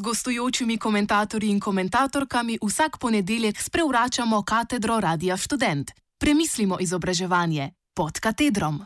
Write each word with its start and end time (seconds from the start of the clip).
z 0.00 0.02
gostujočimi 0.02 0.78
komentatorji 0.78 1.50
in 1.50 1.60
komentatorkami 1.60 2.58
vsak 2.62 2.98
ponedeljek 2.98 3.60
sprevračamo 3.60 4.42
katedro 4.42 5.00
Radia 5.00 5.36
Student. 5.36 5.90
Premislimo 6.18 6.76
izobraževanje 6.80 7.70
pod 7.94 8.20
katedrom. 8.20 8.80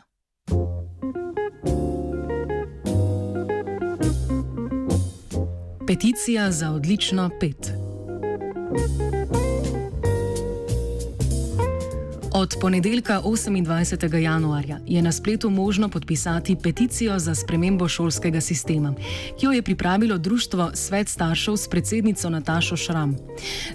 Peticija 5.87 6.51
za 6.51 6.71
odlično 6.71 7.29
pet. 7.39 7.71
Od 12.45 12.55
ponedeljka 12.61 13.21
28. 13.21 14.17
januarja 14.17 14.79
je 14.87 15.01
na 15.01 15.11
spletu 15.11 15.49
možno 15.49 15.89
podpisati 15.89 16.55
peticijo 16.63 17.19
za 17.19 17.35
spremembo 17.35 17.87
šolskega 17.87 18.41
sistema, 18.41 18.93
ki 19.39 19.45
jo 19.45 19.51
je 19.51 19.61
pripravilo 19.61 20.17
Društvo 20.17 20.71
Svet 20.73 21.09
staršev 21.09 21.57
s 21.57 21.67
predsednico 21.67 22.29
Natašo 22.29 22.77
Šram. 22.77 23.15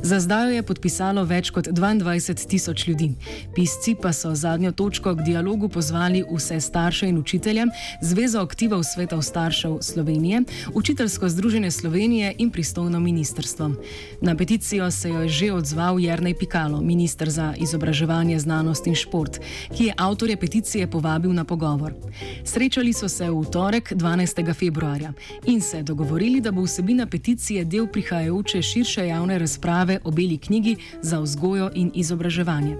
Za 0.03 0.21
zdaj 0.21 0.49
jo 0.49 0.55
je 0.55 0.63
podpisalo 0.63 1.25
več 1.25 1.51
kot 1.51 1.67
22 1.67 2.47
tisoč 2.49 2.87
ljudi. 2.87 3.11
Pisci 3.55 3.97
pa 4.03 4.13
so 4.13 4.35
zadnjo 4.35 4.73
točko 4.73 5.15
k 5.15 5.23
dialogu 5.23 5.69
pozvali 5.69 6.25
vse 6.35 6.61
starše 6.61 7.09
in 7.09 7.19
učitelje, 7.19 7.67
Zvezo 8.03 8.41
aktivov 8.41 8.83
svetov 8.83 9.23
staršev 9.23 9.79
Slovenije, 9.81 10.43
Učiteljsko 10.75 11.29
združenje 11.29 11.71
Slovenije 11.71 12.35
in 12.39 12.51
pristojno 12.51 13.01
ministrstvo. 13.01 13.71
Na 14.21 14.37
peticijo 14.37 14.91
se 14.91 15.11
je 15.11 15.29
že 15.29 15.53
odzval 15.53 16.01
Jrnej 16.01 16.35
Pikalo, 16.35 16.81
ministr 16.81 17.31
za 17.31 17.55
izobraževanje 17.59 18.39
znanosti 18.39 18.60
znanost 18.61 18.87
in 18.87 18.95
šport, 18.95 19.41
ki 19.77 19.85
je 19.85 19.95
avtorje 19.97 20.37
peticije 20.37 20.87
povabil 20.87 21.33
na 21.33 21.45
pogovor. 21.45 21.95
Srečali 22.45 22.93
so 22.93 23.09
se 23.09 23.31
v 23.31 23.45
torek 23.53 23.93
12. 23.93 24.55
februarja 24.55 25.13
in 25.47 25.61
se 25.61 25.83
dogovorili, 25.83 26.41
da 26.41 26.53
bo 26.53 26.63
vsebina 26.63 27.07
peticije 27.07 27.65
del 27.65 27.87
prihajajoče 27.87 28.63
širše 28.63 29.07
javne 29.07 29.39
razprave 29.39 29.99
o 30.05 30.11
beli 30.11 30.39
knjigi 30.39 30.77
za 31.03 31.21
vzgojo 31.21 31.71
in 31.75 31.91
izobraževanje. 31.95 32.77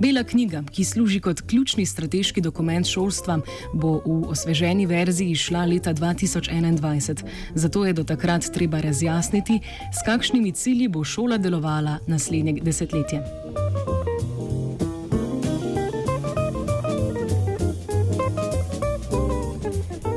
Bela 0.00 0.24
knjiga, 0.24 0.62
ki 0.72 0.84
služi 0.84 1.20
kot 1.20 1.40
ključni 1.40 1.86
strateški 1.86 2.40
dokument 2.40 2.86
šolstva, 2.86 3.40
bo 3.74 4.00
v 4.06 4.24
osveženi 4.32 4.86
verziji 4.86 5.34
šla 5.34 5.64
leta 5.64 5.94
2021, 5.94 7.24
zato 7.54 7.84
je 7.84 7.92
do 7.92 8.04
takrat 8.04 8.48
treba 8.54 8.80
razjasniti, 8.80 9.60
s 9.92 10.06
kakšnimi 10.06 10.52
cilji 10.52 10.88
bo 10.88 11.04
šola 11.04 11.38
delovala 11.38 11.98
naslednje 12.06 12.60
desetletje. 12.62 13.99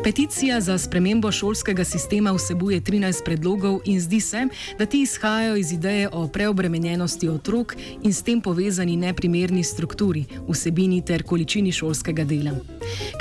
Peticija 0.04 0.62
za 0.62 0.78
spremembo 0.78 1.32
šolskega 1.32 1.84
sistema 1.84 2.32
vsebuje 2.32 2.82
13 2.82 3.24
predlogov 3.26 3.80
in 3.86 4.02
zdi 4.02 4.20
se, 4.20 4.48
da 4.80 4.86
ti 4.86 5.02
izhajajo 5.02 5.56
iz 5.56 5.72
ideje 5.72 6.10
o 6.12 6.28
preobremenjenosti 6.28 7.30
otrok 7.30 7.76
in 8.02 8.14
s 8.14 8.24
tem 8.24 8.42
povezani 8.42 8.98
neprimerni 8.98 9.64
strukturi, 9.64 10.26
vsebini 10.50 11.06
ter 11.06 11.24
količini 11.24 11.72
šolskega 11.72 12.24
dela. 12.24 12.52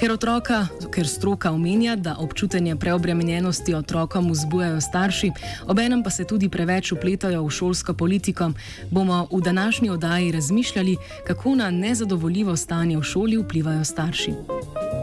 Ker, 0.00 0.12
otroka, 0.12 0.66
ker 0.90 1.08
stroka 1.08 1.52
omenja, 1.52 1.96
da 1.96 2.16
občutenje 2.18 2.76
preobremenjenosti 2.76 3.74
otrokom 3.74 4.30
vzbujajo 4.30 4.80
starši, 4.80 5.30
obenem 5.66 6.02
pa 6.02 6.10
se 6.10 6.24
tudi 6.24 6.48
preveč 6.48 6.92
upletajo 6.92 7.44
v 7.46 7.50
šolsko 7.50 7.94
politiko, 7.94 8.50
bomo 8.90 9.28
v 9.30 9.40
današnji 9.40 9.90
oddaji 9.90 10.32
razmišljali, 10.32 10.96
kako 11.26 11.54
na 11.54 11.70
nezadovoljivo 11.70 12.56
stanje 12.56 12.98
v 12.98 13.02
šoli 13.02 13.36
vplivajo 13.36 13.84
starši. 13.84 15.01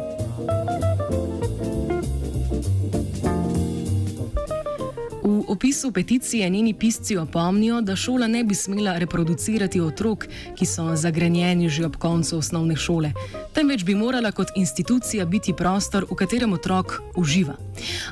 Opisu 5.50 5.92
peticije 5.92 6.50
njeni 6.50 6.74
pisci 6.74 7.18
opomnijo, 7.18 7.82
da 7.82 7.96
šola 7.96 8.28
ne 8.28 8.44
bi 8.44 8.56
smela 8.56 8.98
reproducirati 8.98 9.82
otrok, 9.82 10.28
ki 10.56 10.66
so 10.66 10.96
zagrenjeni 10.96 11.70
že 11.70 11.86
ob 11.86 11.96
koncu 11.96 12.38
osnovne 12.38 12.76
šole, 12.76 13.12
temveč 13.54 13.84
bi 13.84 13.96
morala 13.96 14.32
kot 14.32 14.48
institucija 14.56 15.26
biti 15.26 15.54
prostor, 15.54 16.06
v 16.12 16.16
katerem 16.16 16.54
otrok 16.54 17.02
uživa. 17.16 17.56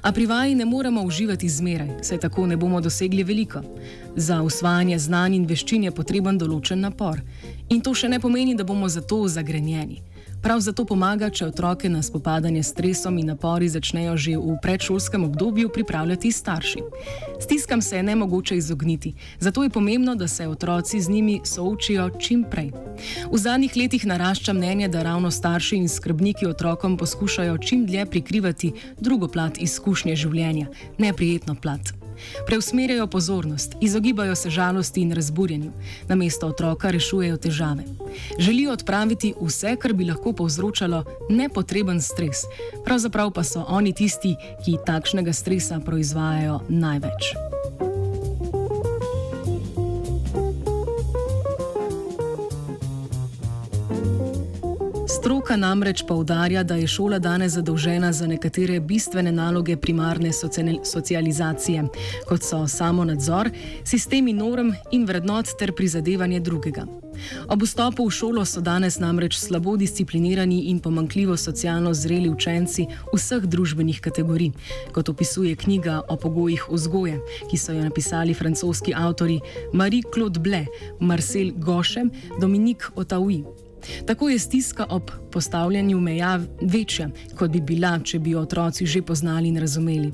A 0.01 0.11
pri 0.11 0.25
vaji 0.25 0.55
ne 0.55 0.65
moremo 0.65 1.01
uživati 1.01 1.49
zmeraj, 1.49 1.89
saj 2.01 2.17
tako 2.17 2.47
ne 2.47 2.57
bomo 2.57 2.81
dosegli 2.81 3.23
veliko. 3.23 3.61
Za 4.15 4.41
usvajanje 4.41 4.99
znanj 4.99 5.35
in 5.35 5.45
veščin 5.45 5.83
je 5.83 5.91
potreben 5.91 6.37
določen 6.37 6.81
napor. 6.81 7.21
In 7.69 7.81
to 7.81 7.93
še 7.93 8.09
ne 8.09 8.19
pomeni, 8.19 8.55
da 8.55 8.63
bomo 8.63 8.89
zato 8.89 9.27
zagrenjeni. 9.27 10.01
Prav 10.47 10.61
zato 10.63 10.85
pomaga, 10.87 11.27
če 11.27 11.49
otroke 11.49 11.89
na 11.91 11.99
spopadanje 11.99 12.61
s 12.63 12.69
stresom 12.71 13.17
in 13.19 13.27
napori 13.27 13.67
začnejo 13.67 14.13
že 14.15 14.37
v 14.39 14.53
predšolskem 14.63 15.25
obdobju 15.27 15.67
pripravljati 15.75 16.31
starši. 16.31 16.83
Stiskam 17.43 17.83
se 17.83 17.97
je 17.97 18.03
ne 18.03 18.15
mogoče 18.15 18.55
izogniti, 18.55 19.11
zato 19.43 19.63
je 19.63 19.69
pomembno, 19.69 20.15
da 20.15 20.27
se 20.27 20.47
otroci 20.47 21.01
z 21.01 21.09
njimi 21.09 21.41
soočijo 21.43 22.09
čim 22.15 22.47
prej. 22.47 22.71
V 23.27 23.37
zadnjih 23.37 23.75
letih 23.75 24.07
narašča 24.07 24.53
mnenje, 24.53 24.87
da 24.87 25.03
ravno 25.03 25.31
starši 25.31 25.83
in 25.83 25.89
skrbniki 25.89 26.47
otrokom 26.47 26.97
poskušajo 26.97 27.57
čim 27.57 27.85
dlje 27.85 28.05
prikrivati 28.05 28.71
drugo 29.03 29.27
plat 29.27 29.59
izkušnje 29.59 30.15
življenja, 30.15 30.71
neprijetno 30.97 31.59
plat. 31.59 32.06
Preusmerjajo 32.45 33.07
pozornost, 33.07 33.75
izogibajo 33.81 34.35
se 34.35 34.49
žalosti 34.49 35.01
in 35.01 35.11
razburjenju, 35.11 35.71
namesto 36.07 36.47
otroka 36.47 36.91
rešujejo 36.91 37.37
težave. 37.37 37.83
Želijo 38.39 38.71
odpraviti 38.71 39.33
vse, 39.41 39.75
kar 39.75 39.93
bi 39.93 40.05
lahko 40.05 40.33
povzročalo 40.33 41.03
nepotreben 41.29 42.01
stres, 42.01 42.37
pravzaprav 42.85 43.31
pa 43.31 43.43
so 43.43 43.65
oni 43.67 43.93
tisti, 43.93 44.35
ki 44.65 44.77
takšnega 44.85 45.33
stresa 45.33 45.79
proizvajajo 45.85 46.59
največ. 46.69 47.33
Stroka 55.07 55.55
namreč 55.55 56.03
poudarja, 56.07 56.63
da 56.63 56.75
je 56.75 56.87
šola 56.87 57.19
danes 57.19 57.53
zadolžena 57.53 58.11
za 58.13 58.27
nekatere 58.27 58.79
bistvene 58.79 59.31
naloge 59.31 59.77
primarne 59.77 60.31
socializacije, 60.83 61.83
kot 62.27 62.43
so 62.43 62.67
samo 62.67 63.05
nadzor, 63.05 63.49
sistemi 63.83 64.33
norm 64.33 64.73
in 64.91 65.05
vrednot 65.05 65.47
ter 65.59 65.71
prizadevanje 65.75 66.39
drugega. 66.39 66.83
Ob 67.47 67.63
vstopu 67.63 68.05
v 68.05 68.11
šolo 68.11 68.43
so 68.45 68.61
danes 68.61 68.99
namreč 68.99 69.37
slabo 69.39 69.77
disciplinirani 69.77 70.59
in 70.71 70.79
pomankljivo 70.79 71.37
socialno 71.37 71.93
zreli 71.93 72.29
učenci 72.29 72.85
vseh 73.13 73.45
družbenih 73.47 74.01
kategorij, 74.01 74.51
kot 74.91 75.09
opisuje 75.09 75.55
knjiga 75.55 76.01
o 76.09 76.17
pogojih 76.17 76.67
vzgoje, 76.69 77.21
ki 77.51 77.57
so 77.57 77.73
jo 77.73 77.83
napisali 77.83 78.33
francoski 78.33 78.93
avtori 78.93 79.39
Marie-Claude 79.73 80.39
Blais, 80.39 80.67
Marcel 80.99 81.55
Gošem, 81.55 82.11
Dominique 82.41 82.91
Otaoui. 82.95 83.66
Tako 84.05 84.29
je 84.29 84.39
stiska 84.39 84.85
ob 84.89 85.11
postavljanju 85.31 85.99
meja 85.99 86.39
večja, 86.61 87.09
kot 87.35 87.51
bi 87.51 87.61
bila, 87.61 87.99
če 88.03 88.19
bi 88.19 88.35
otroci 88.35 88.85
že 88.85 89.01
poznali 89.01 89.47
in 89.47 89.57
razumeli. 89.57 90.11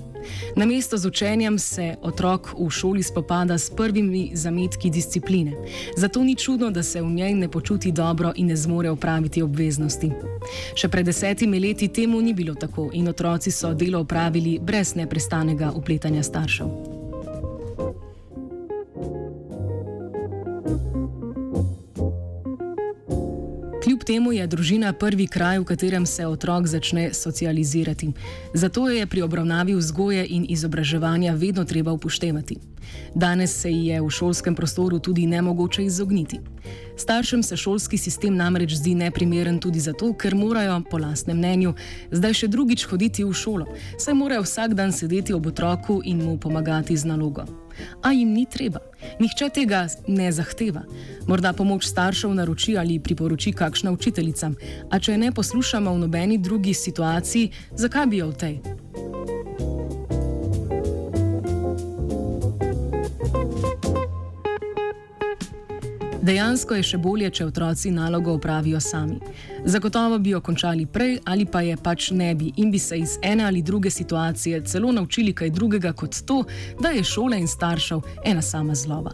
Na 0.56 0.66
mesto 0.66 0.98
z 0.98 1.06
učenjem 1.06 1.60
se 1.60 1.96
otrok 2.02 2.54
v 2.60 2.70
šoli 2.70 3.04
spopada 3.04 3.58
s 3.58 3.70
prvimi 3.70 4.32
zametki 4.34 4.90
discipline. 4.90 5.52
Zato 5.98 6.24
ni 6.24 6.36
čudno, 6.36 6.72
da 6.72 6.84
se 6.84 7.02
v 7.02 7.10
njej 7.10 7.34
ne 7.34 7.50
počuti 7.52 7.92
dobro 7.92 8.32
in 8.36 8.48
ne 8.48 8.56
zmore 8.56 8.90
opraviti 8.90 9.42
obveznosti. 9.42 10.12
Še 10.76 10.90
pred 10.90 11.06
desetimi 11.06 11.60
leti 11.60 11.88
temu 11.88 12.22
ni 12.22 12.34
bilo 12.34 12.56
tako 12.56 12.90
in 12.94 13.08
otroci 13.08 13.52
so 13.52 13.74
delo 13.74 14.00
opravili 14.00 14.60
brez 14.62 14.96
neprestanega 14.96 15.72
upletanja 15.76 16.24
staršev. 16.24 16.93
Kljub 24.04 24.16
temu 24.16 24.32
je 24.34 24.48
družina 24.48 24.90
prvi 24.94 25.28
kraj, 25.32 25.60
v 25.60 25.64
katerem 25.64 26.06
se 26.06 26.26
otrok 26.28 26.68
začne 26.68 27.14
socializirati. 27.14 28.10
Zato 28.54 28.90
je 28.90 29.08
pri 29.08 29.22
obravnavi 29.22 29.76
vzgoje 29.76 30.26
in 30.30 30.46
izobraževanja 30.50 31.34
vedno 31.34 31.64
treba 31.64 31.92
upoštevati. 31.92 32.58
Danes 33.16 33.62
se 33.62 33.72
ji 33.72 33.88
je 33.88 34.02
v 34.02 34.10
šolskem 34.10 34.56
prostoru 34.56 35.00
tudi 35.00 35.28
nemogoče 35.28 35.84
izogniti. 35.84 36.40
Staršem 36.98 37.44
se 37.44 37.58
šolski 37.58 37.98
sistem 37.98 38.36
namreč 38.36 38.74
zdi 38.74 38.96
neprimeren 38.96 39.60
tudi 39.60 39.80
zato, 39.80 40.14
ker 40.14 40.36
morajo, 40.36 40.82
po 40.92 40.98
lastnem 40.98 41.38
mnenju, 41.38 41.74
zdaj 42.12 42.34
še 42.34 42.48
drugič 42.48 42.86
hoditi 42.86 43.24
v 43.24 43.34
šolo, 43.34 43.68
saj 43.98 44.14
morajo 44.14 44.46
vsak 44.46 44.74
dan 44.74 44.92
sedeti 44.92 45.34
ob 45.34 45.48
otroku 45.48 46.02
in 46.06 46.24
mu 46.24 46.38
pomagati 46.38 46.98
z 46.98 47.06
nalogo 47.06 47.46
a 48.02 48.12
jim 48.12 48.34
ni 48.34 48.46
treba. 48.46 48.80
Nihče 49.20 49.50
tega 49.50 49.88
ne 50.08 50.32
zahteva. 50.32 50.84
Morda 51.28 51.54
pomoč 51.54 51.88
staršev 51.88 52.34
naroči 52.34 52.78
ali 52.78 53.00
priporoči 53.00 53.54
kakšna 53.54 53.92
učiteljica, 53.92 54.52
a 54.90 55.00
če 55.00 55.18
ne 55.18 55.32
poslušamo 55.32 55.94
v 55.94 56.06
nobeni 56.06 56.38
drugi 56.38 56.74
situaciji, 56.74 57.52
zakaj 57.76 58.08
bi 58.08 58.24
jo 58.24 58.30
v 58.32 58.38
tej? 58.38 58.73
Dejansko 66.24 66.78
je 66.78 66.84
še 66.88 66.98
bolje, 67.04 67.28
če 67.36 67.46
otroci 67.50 67.90
nalogo 67.92 68.38
opravijo 68.38 68.80
sami. 68.80 69.18
Zagotovo 69.68 70.22
bi 70.24 70.32
jo 70.32 70.40
končali 70.42 70.86
prej, 70.88 71.18
ali 71.28 71.44
pa 71.44 71.62
je 71.68 71.76
pač 71.76 72.12
ne 72.16 72.30
bi 72.40 72.54
in 72.64 72.72
bi 72.72 72.80
se 72.80 73.02
iz 73.02 73.18
ene 73.22 73.44
ali 73.44 73.62
druge 73.62 73.92
situacije 73.92 74.64
celo 74.64 74.92
naučili 74.92 75.34
kaj 75.36 75.52
drugega 75.52 75.92
kot 75.92 76.24
to, 76.26 76.46
da 76.80 76.96
je 76.96 77.04
šola 77.04 77.44
in 77.44 77.48
staršev 77.48 78.08
ena 78.24 78.42
sama 78.42 78.76
zlova. 78.76 79.12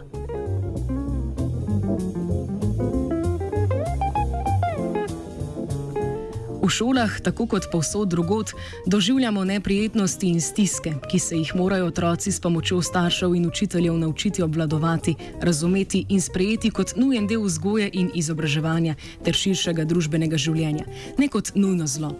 V 6.69 6.73
šolah, 6.77 7.09
tako 7.25 7.47
kot 7.49 7.65
povsod 7.71 8.13
drugot, 8.13 8.53
doživljamo 8.85 9.41
neprijetnosti 9.43 10.27
in 10.29 10.41
stiske, 10.41 10.93
ki 11.09 11.19
se 11.19 11.37
jih 11.37 11.55
morajo 11.55 11.87
otroci 11.89 12.31
s 12.31 12.39
pomočjo 12.39 12.81
staršev 12.81 13.33
in 13.35 13.47
učiteljev 13.47 13.97
naučiti 13.97 14.41
obvladovati, 14.41 15.15
razumeti 15.41 16.05
in 16.09 16.21
sprejeti 16.21 16.69
kot 16.69 16.93
nujen 16.95 17.27
del 17.27 17.41
vzgoje 17.41 17.89
in 17.93 18.11
izobraževanja 18.13 18.95
ter 19.25 19.33
širšega 19.33 19.85
družbenega 19.89 20.37
življenja, 20.37 20.85
ne 21.17 21.27
kot 21.27 21.55
nujno 21.55 21.87
zlo. 21.87 22.11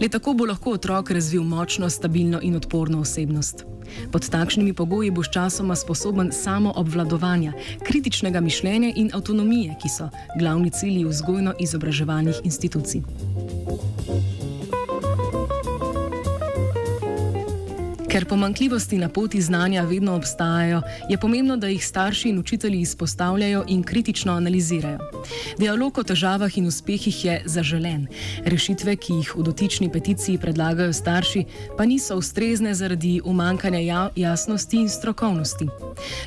Le 0.00 0.08
tako 0.12 0.34
bo 0.36 0.44
lahko 0.44 0.76
otrok 0.76 1.10
razvil 1.16 1.42
močno, 1.42 1.88
stabilno 1.90 2.40
in 2.42 2.56
odporno 2.56 3.00
osebnost. 3.00 3.64
Pod 4.12 4.28
takšnimi 4.28 4.74
pogoji 4.74 5.10
boš 5.10 5.30
časoma 5.32 5.76
sposoben 5.76 6.32
samo 6.32 6.72
obvladovanja, 6.76 7.52
kritičnega 7.82 8.40
mišljenja 8.40 8.92
in 8.96 9.10
avtonomije, 9.14 9.78
ki 9.82 9.88
so 9.88 10.10
glavni 10.38 10.70
cilji 10.70 11.04
vzgojno-izobraževalnih 11.04 12.44
institucij. 12.44 13.02
Ker 18.16 18.24
pomankljivosti 18.24 18.98
na 18.98 19.08
poti 19.08 19.40
znanja 19.40 19.82
vedno 19.82 20.14
obstajajo, 20.16 20.80
je 21.08 21.18
pomembno, 21.18 21.56
da 21.56 21.68
jih 21.68 21.86
starši 21.86 22.28
in 22.28 22.38
učitelji 22.38 22.80
izpostavljajo 22.80 23.64
in 23.68 23.82
kritično 23.82 24.32
analizirajo. 24.32 24.98
Dialog 25.58 25.98
o 25.98 26.02
težavah 26.02 26.58
in 26.58 26.66
uspehih 26.66 27.24
je 27.24 27.42
zaželen. 27.44 28.06
Rešitve, 28.44 28.96
ki 28.96 29.12
jih 29.12 29.34
v 29.36 29.42
dotični 29.42 29.90
peticiji 29.92 30.38
predlagajo 30.38 30.92
starši, 30.92 31.44
pa 31.76 31.84
niso 31.84 32.16
ustrezne 32.16 32.74
zaradi 32.74 33.20
umankanja 33.24 33.78
ja 33.78 34.08
jasnosti 34.16 34.76
in 34.76 34.88
strokovnosti. 34.88 35.68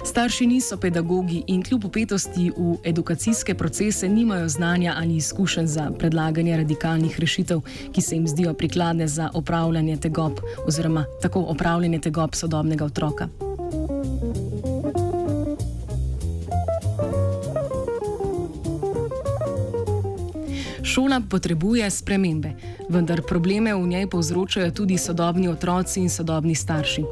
Starši 0.06 0.48
niso 0.48 0.78
pedagogi 0.78 1.44
in 1.48 1.64
kljub 1.64 1.86
upetosti 1.86 2.52
v 2.58 2.76
edukacijske 2.84 3.56
procese 3.56 4.10
nimajo 4.10 4.50
znanja 4.50 4.94
ali 4.98 5.16
izkušenj 5.16 5.66
za 5.66 5.92
predlaganje 6.00 6.58
radikalnih 6.58 7.20
rešitev, 7.20 7.62
ki 7.92 8.02
se 8.02 8.16
jim 8.16 8.28
zdijo 8.28 8.54
prikladne 8.54 9.08
za 9.08 9.30
opravljanje 9.34 9.98
tegob 9.98 10.40
oziroma 10.68 11.06
tako 11.22 11.40
opravljanje 11.40 11.79
upravljanje 11.80 12.00
tegob 12.00 12.36
sodobnega 12.36 12.86
otroka. 12.86 13.28
Šola 20.84 21.22
potrebuje 21.30 21.90
spremembe, 21.90 22.52
vendar 22.90 23.22
probleme 23.22 23.74
v 23.74 23.88
njej 23.88 24.08
povzročajo 24.10 24.72
tudi 24.72 24.98
sodobni 24.98 25.48
otroci 25.48 26.02
in 26.02 26.10
sodobni 26.10 26.56
starši. 26.56 27.04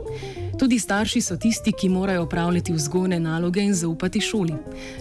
Tudi 0.59 0.79
starši 0.79 1.21
so 1.21 1.37
tisti, 1.37 1.71
ki 1.71 1.89
morajo 1.89 2.23
upravljati 2.23 2.73
vzgojne 2.73 3.19
naloge 3.19 3.61
in 3.61 3.73
zaupati 3.73 4.21
šoli. 4.21 4.53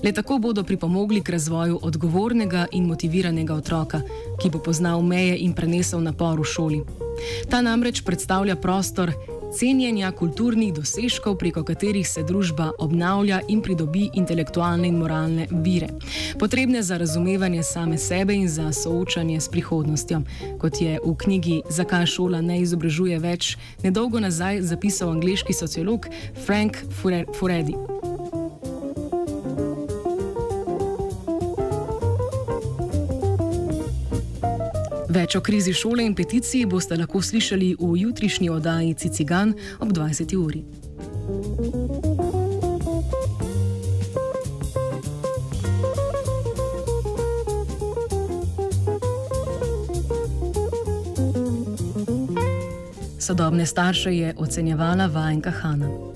Le 0.04 0.12
tako 0.12 0.38
bodo 0.38 0.62
pripomogli 0.62 1.22
k 1.22 1.32
razvoju 1.32 1.78
odgovornega 1.82 2.66
in 2.72 2.84
motiviranega 2.86 3.54
otroka, 3.54 4.00
ki 4.42 4.50
bo 4.50 4.58
poznal 4.58 5.02
meje 5.02 5.38
in 5.38 5.54
prenesel 5.54 6.02
napor 6.02 6.40
v 6.40 6.44
šoli. 6.44 6.82
Ta 7.48 7.62
namreč 7.62 8.02
predstavlja 8.04 8.56
prostor, 8.56 9.12
cenjenja 9.52 10.12
kulturnih 10.12 10.72
dosežkov, 10.74 11.36
preko 11.38 11.64
katerih 11.64 12.08
se 12.08 12.22
družba 12.22 12.70
obnavlja 12.78 13.40
in 13.48 13.62
pridobi 13.62 14.10
intelektualne 14.14 14.88
in 14.88 14.98
moralne 14.98 15.46
vire, 15.50 15.88
potrebne 16.38 16.82
za 16.82 16.98
razumevanje 16.98 17.62
same 17.62 17.98
sebe 17.98 18.34
in 18.34 18.48
za 18.48 18.72
soočanje 18.72 19.40
s 19.40 19.48
prihodnostjo. 19.48 20.22
Kot 20.58 20.80
je 20.80 21.00
v 21.04 21.16
knjigi 21.16 21.62
Zakaj 21.70 22.06
šola 22.06 22.40
ne 22.40 22.60
izobražuje 22.60 23.18
več, 23.18 23.56
nedolgo 23.82 24.20
nazaj 24.20 24.62
zapisal 24.62 25.10
angliški 25.10 25.52
sociolog 25.52 26.06
Frank 26.46 26.76
Furedi. 27.38 27.95
Več 35.16 35.32
o 35.32 35.40
krizi 35.40 35.72
šole 35.72 36.04
in 36.04 36.12
peticiji 36.12 36.66
boste 36.68 36.96
lahko 37.00 37.22
slišali 37.24 37.70
v 37.80 37.86
jutrišnji 38.02 38.50
oddaji 38.52 38.94
Cicigan 39.00 39.54
ob 39.80 39.94
20. 39.96 40.34
uri. 40.36 40.60
Sodobne 53.18 53.66
starše 53.66 54.12
je 54.16 54.34
ocenjevala 54.36 55.06
vajenka 55.06 55.50
Hanna. 55.50 56.15